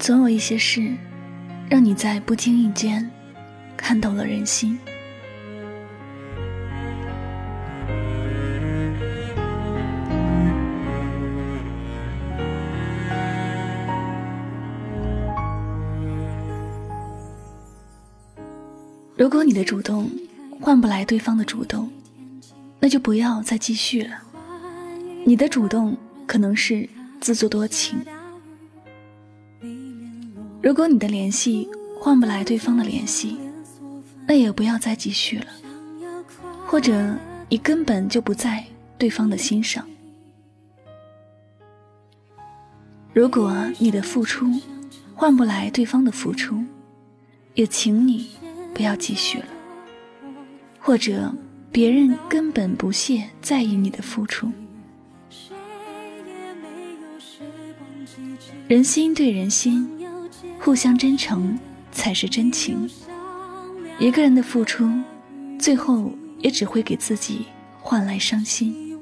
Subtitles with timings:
[0.00, 0.96] 总有一些事，
[1.68, 3.08] 让你在不经意间
[3.76, 4.78] 看透了人心。
[19.14, 20.10] 如果你的主动
[20.58, 21.90] 换不来对方的主动，
[22.80, 24.16] 那就不要再继续了。
[25.26, 25.94] 你的主动
[26.26, 26.88] 可能是
[27.20, 27.98] 自作多情。
[30.62, 33.38] 如果你的联系换不来对方的联系，
[34.26, 35.46] 那也不要再继续了。
[36.66, 37.16] 或者
[37.48, 38.64] 你根本就不在
[38.98, 39.84] 对方的心上。
[43.12, 44.46] 如果你的付出
[45.14, 46.62] 换不来对方的付出，
[47.54, 48.30] 也请你
[48.72, 49.46] 不要继续了。
[50.78, 51.34] 或者
[51.72, 54.50] 别人根本不屑在意你的付出。
[58.68, 59.90] 人心对人心，
[60.58, 61.58] 互相真诚
[61.92, 62.88] 才是真情。
[63.98, 64.88] 一个人的付出，
[65.58, 67.46] 最后也只会给自己
[67.78, 68.98] 换来伤心。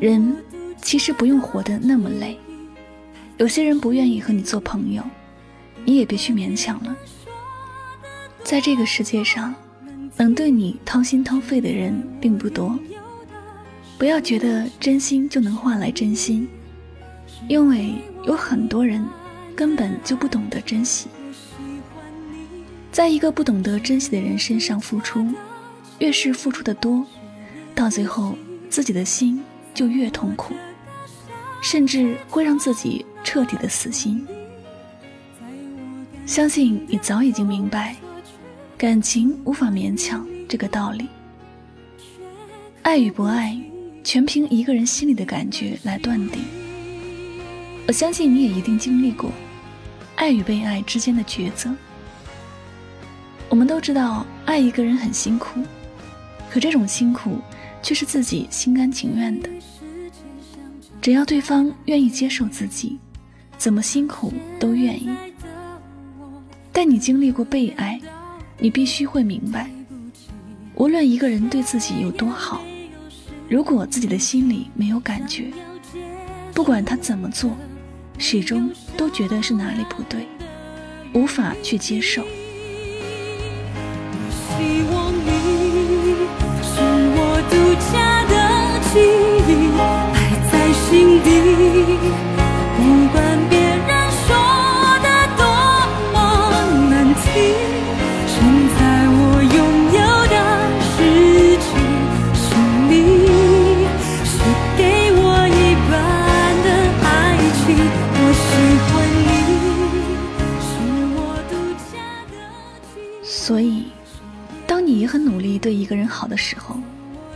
[0.00, 0.36] 人
[0.80, 2.38] 其实不用活得那么累。
[3.36, 5.02] 有些人不愿意和你做朋友，
[5.84, 6.96] 你也别去勉强了。
[8.42, 9.54] 在这个世界上，
[10.16, 12.78] 能对你掏心掏肺的人并不多。
[13.98, 16.48] 不要觉得真心就能换来真心。
[17.48, 17.94] 因为
[18.30, 19.04] 有很多人
[19.56, 21.08] 根本就不懂得珍惜，
[22.92, 25.26] 在一个不懂得珍惜的人身上付出，
[25.98, 27.04] 越是付出的多，
[27.74, 29.42] 到最后自己的心
[29.74, 30.54] 就越痛苦，
[31.60, 34.24] 甚至会让自己彻底的死心。
[36.24, 37.96] 相信你早已经明白，
[38.78, 41.08] 感情无法勉强这个道理。
[42.82, 43.60] 爱与不爱，
[44.04, 46.40] 全凭一个人心里的感觉来断定。
[47.90, 49.32] 我相信你也一定经历过
[50.14, 51.74] 爱与被爱之间的抉择。
[53.48, 55.60] 我们都知道爱一个人很辛苦，
[56.48, 57.38] 可这种辛苦
[57.82, 59.50] 却是自己心甘情愿的。
[61.02, 62.96] 只要对方愿意接受自己，
[63.58, 65.10] 怎么辛苦都愿意。
[66.70, 68.00] 但你经历过被爱，
[68.60, 69.68] 你必须会明白，
[70.76, 72.62] 无论一个人对自己有多好，
[73.48, 75.50] 如果自己的心里没有感觉，
[76.54, 77.50] 不管他怎么做。
[78.22, 80.28] 始终都觉得是哪里不对，
[81.14, 82.22] 无法去接受。
[84.30, 85.59] 希望你
[116.40, 116.80] 时候，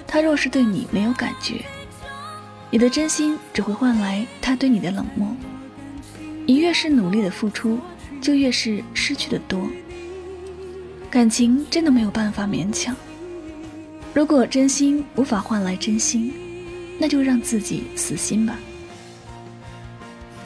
[0.07, 1.65] 他若是对你没有感觉，
[2.71, 5.29] 你的真心只会换来他对你的冷漠。
[6.47, 7.79] 你越是努力的付出，
[8.21, 9.69] 就越是失去的多。
[11.11, 12.97] 感情真的没有办法勉强。
[14.13, 16.33] 如果真心无法换来真心，
[16.99, 18.59] 那就让自己死心吧。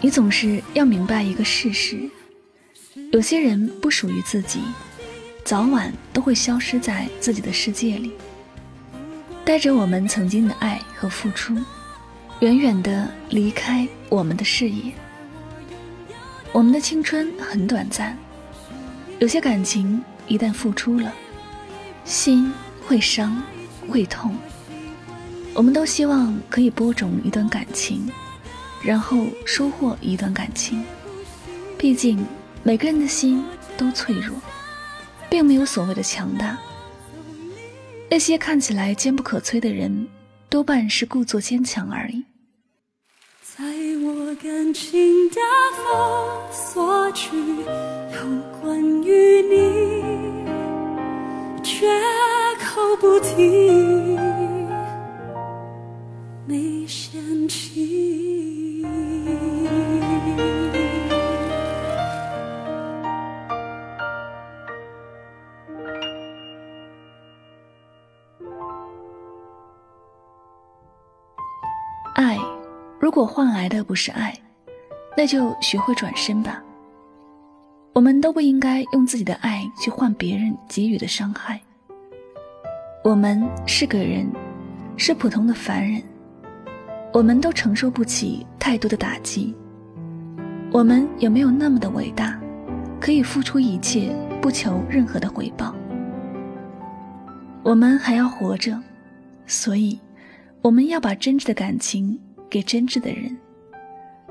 [0.01, 2.09] 你总是要明白一个事实：
[3.13, 4.61] 有些人不属于自己。
[5.45, 8.13] 早晚都会消失在自己的世界里，
[9.49, 11.57] 带着我们曾经的爱和付出，
[12.41, 14.93] 远远的离开我们的视野。
[16.53, 18.15] 我们的青春很短暂，
[19.21, 21.11] 有些感情一旦付出了，
[22.05, 22.53] 心
[22.87, 23.43] 会伤，
[23.89, 24.37] 会痛。
[25.55, 28.07] 我们都希望可以播种一段感情，
[28.83, 30.85] 然后收获一段感情。
[31.79, 32.23] 毕竟
[32.63, 33.43] 每个人的心
[33.79, 34.37] 都脆弱。
[35.31, 36.59] 并没有所谓的强大。
[38.11, 40.09] 那些看起来坚不可摧的人，
[40.49, 42.25] 多半是故作坚强而已。
[43.43, 43.65] 在
[44.03, 45.37] 我感情的
[45.77, 50.03] 封锁区，有关于你，
[51.63, 51.87] 绝
[52.59, 54.18] 口不提，
[73.19, 74.33] 如果换来的不是爱，
[75.17, 76.63] 那就学会转身吧。
[77.93, 81.61] 我们都不应该用自己的爱去换别人给予的伤害。
[83.03, 84.31] 我们是个人，
[84.97, 86.01] 是普通的凡人，
[87.13, 89.53] 我们都承受不起太多的打击。
[90.71, 92.39] 我们也没有那么的伟大，
[93.01, 95.75] 可以付出一切，不求任何的回报？
[97.65, 98.81] 我们还要活着，
[99.45, 99.99] 所以
[100.63, 102.17] 我们要把真挚的感情
[102.51, 103.37] 给真挚的人，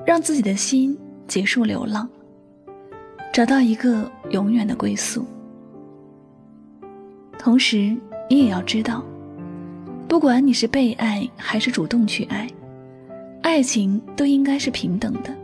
[0.04, 2.08] 让自己的心结束流浪，
[3.32, 5.24] 找到一个永远的归宿。
[7.38, 7.96] 同时，
[8.28, 9.04] 你也要知道，
[10.08, 12.48] 不管你是被爱还是主动去爱，
[13.42, 15.34] 爱情都应该是平等的。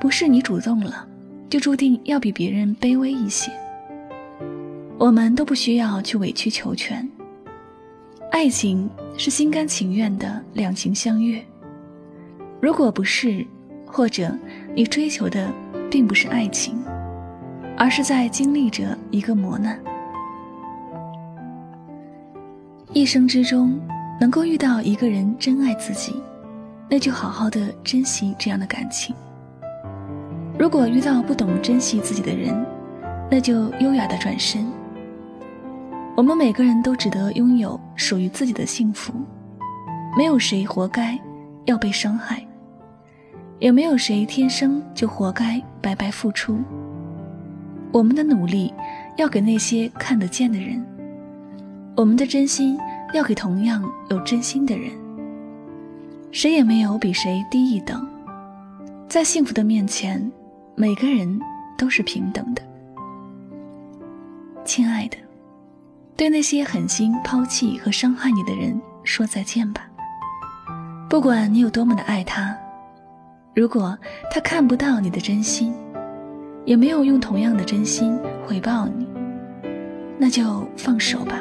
[0.00, 1.06] 不是你主动了，
[1.50, 3.50] 就注定要比别人卑微一些。
[4.96, 7.08] 我们都不需要去委曲求全。
[8.30, 11.42] 爱情是心甘情愿的两情相悦。
[12.60, 13.44] 如果不是，
[13.86, 14.36] 或者
[14.74, 15.50] 你追求的
[15.90, 16.78] 并不是爱情，
[17.76, 19.78] 而是在经历着一个磨难。
[22.92, 23.80] 一生之中，
[24.20, 26.22] 能够遇到一个人真爱自己，
[26.88, 29.16] 那就好好的珍惜这样的感情。
[30.58, 32.54] 如果遇到不懂珍惜自己的人，
[33.30, 34.66] 那就优雅的转身。
[36.18, 39.12] 我们每个人都值得拥有属于自己的幸福，
[40.16, 41.16] 没有谁活该
[41.66, 42.44] 要被伤害，
[43.60, 46.58] 也没有谁天生就活该白白付出。
[47.92, 48.74] 我们的努力
[49.16, 50.84] 要给那些看得见的人，
[51.94, 52.76] 我们的真心
[53.14, 53.80] 要给同样
[54.10, 54.90] 有真心的人。
[56.32, 58.04] 谁也没有比谁低一等，
[59.08, 60.28] 在幸福的面前。
[60.74, 61.40] 每个人
[61.76, 62.62] 都是平等的，
[64.64, 65.16] 亲爱的，
[66.18, 69.88] 对那些狠心抛弃和伤害你的人说再见吧。
[71.08, 72.54] 不管你有多么的爱他，
[73.54, 73.96] 如果
[74.30, 75.72] 他看不到你的真心，
[76.64, 79.06] 也没有用同样的真心回报你，
[80.18, 81.38] 那就放手吧。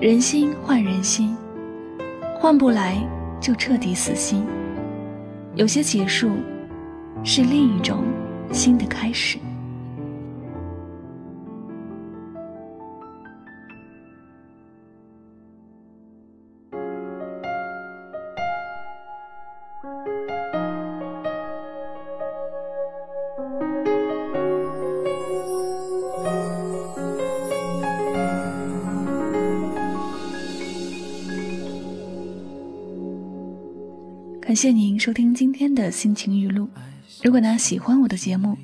[0.00, 1.36] 人心换人心，
[2.38, 2.98] 换不来
[3.40, 4.44] 就彻底死心。
[5.54, 6.30] 有些结束。
[7.24, 8.04] 是另一种
[8.52, 9.38] 新的开始。
[34.46, 36.68] 感谢您收听今天的心情语录。
[37.24, 38.56] 如果呢喜欢我的节目，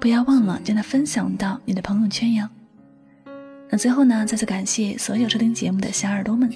[0.00, 2.48] 不要忘了将它分享到你的朋友圈哟。
[3.68, 6.50] 那最后呢，再次感谢所有收听节目的小耳朵们，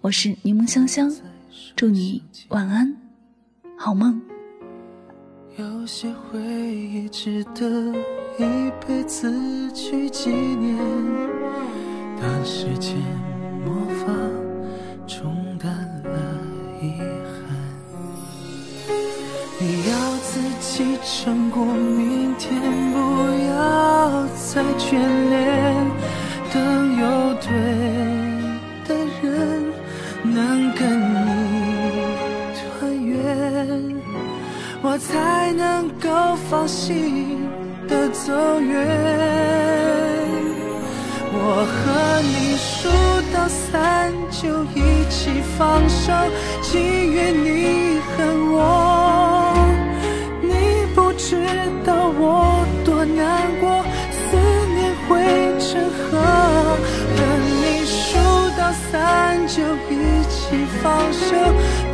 [0.00, 1.12] 我是柠檬香香，
[1.74, 2.96] 祝你晚安，
[3.76, 4.22] 好梦。
[5.58, 7.92] 有些回忆值得
[8.38, 10.78] 一辈子去纪念，
[12.22, 12.94] 当时间
[13.64, 14.06] 魔法
[24.56, 24.96] 再眷
[25.28, 25.36] 恋。
[26.50, 26.54] 等
[26.98, 27.04] 有
[27.44, 27.46] 对
[28.88, 29.28] 的人
[30.22, 30.80] 能跟
[31.12, 31.14] 你
[32.56, 32.64] 团
[33.04, 33.14] 圆，
[34.80, 36.08] 我才能够
[36.48, 37.38] 放心
[37.86, 38.72] 的走远。
[41.38, 41.38] 我
[41.68, 41.84] 和
[42.22, 42.88] 你数
[43.34, 46.10] 到三就一起放手，
[46.62, 48.16] 情愿你恨
[48.52, 48.56] 我。
[50.40, 50.50] 你
[50.94, 51.36] 不知
[51.84, 53.20] 道我多难
[53.60, 53.65] 过，
[55.08, 55.16] 汇
[55.58, 56.18] 成河。
[57.16, 57.18] 和
[57.62, 58.18] 你数
[58.58, 59.92] 到三就一
[60.28, 61.34] 起放手，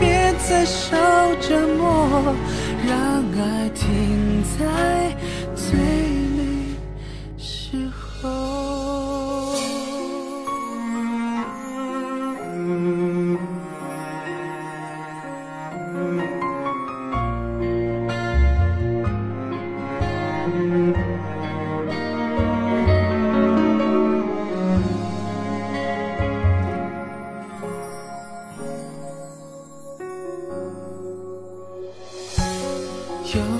[0.00, 0.96] 别再受
[1.40, 2.34] 折磨，
[2.86, 2.94] 让
[3.38, 4.60] 爱停在
[5.54, 5.70] 最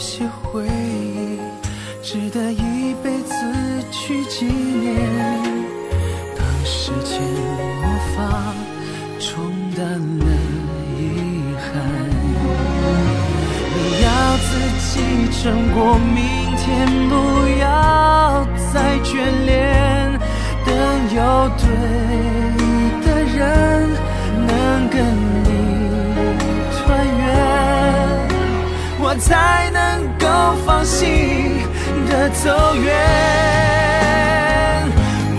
[0.03, 1.39] 些回忆
[2.03, 3.35] 值得一辈子
[3.93, 4.99] 去纪念。
[6.37, 7.21] 当时间
[7.81, 8.53] 魔法
[9.21, 9.45] 冲
[9.77, 9.87] 淡
[10.19, 10.27] 了
[10.99, 11.71] 遗憾。
[13.77, 14.91] 你要自己
[15.41, 16.19] 撑过明
[16.57, 16.67] 天
[17.09, 17.15] 不
[17.61, 18.45] 要
[18.75, 19.13] 再眷
[19.47, 20.19] 恋
[20.67, 20.75] 等
[21.15, 22.52] 有对
[29.23, 30.27] 才能够
[30.67, 31.61] 放心
[32.09, 32.93] 的走远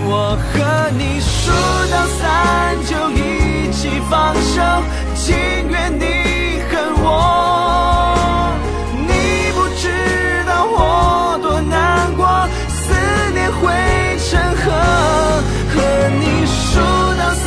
[0.06, 1.52] 我和你数
[1.92, 4.62] 到三就一起放手
[5.14, 5.36] 情
[5.68, 8.56] 愿你恨我
[9.06, 9.84] 你不知
[10.46, 12.82] 道我多难过思
[13.34, 13.70] 念汇
[14.18, 14.64] 成河
[15.74, 15.76] 和
[16.20, 16.80] 你数
[17.18, 17.44] 到三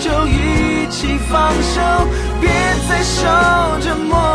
[0.00, 1.74] 就一起放手
[2.40, 2.48] 别
[2.88, 3.26] 再受
[3.82, 4.25] 折磨